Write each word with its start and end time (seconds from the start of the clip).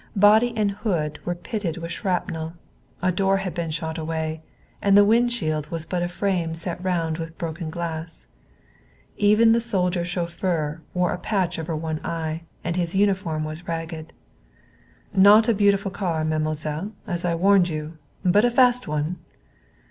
Body 0.15 0.51
and 0.57 0.71
hood 0.71 1.19
were 1.25 1.35
pitted 1.35 1.77
with 1.77 1.91
shrapnel. 1.91 2.53
A 3.03 3.11
door 3.11 3.37
had 3.37 3.53
been 3.53 3.69
shot 3.69 3.99
away, 3.99 4.41
and 4.81 4.97
the 4.97 5.05
wind 5.05 5.31
shield 5.31 5.67
was 5.69 5.85
but 5.85 6.01
a 6.01 6.07
frame 6.07 6.55
set 6.55 6.83
round 6.83 7.19
with 7.19 7.37
broken 7.37 7.69
glass. 7.69 8.25
Even 9.17 9.51
the 9.51 9.61
soldier 9.61 10.03
chauffeur 10.03 10.81
wore 10.95 11.11
a 11.13 11.19
patch 11.19 11.59
over 11.59 11.75
one 11.75 11.99
eye, 12.03 12.41
and 12.63 12.77
his 12.77 12.95
uniform 12.95 13.43
was 13.43 13.67
ragged. 13.67 14.11
"Not 15.13 15.47
a 15.47 15.53
beautiful 15.53 15.91
car, 15.91 16.25
mademoiselle, 16.25 16.93
as 17.05 17.23
I 17.23 17.35
warned 17.35 17.69
you! 17.69 17.99
But 18.25 18.43
a 18.43 18.49
fast 18.49 18.87
one!" 18.87 19.17